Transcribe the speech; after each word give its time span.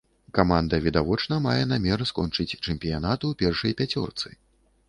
Каманда 0.35 0.77
відавочна 0.85 1.37
мае 1.43 1.59
намер 1.73 2.05
скончыць 2.13 2.49
чэмпіянат 2.65 3.29
у 3.31 3.33
першай 3.45 3.77
пяцёрцы. 3.83 4.27